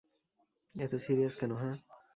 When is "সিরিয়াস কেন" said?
0.99-1.51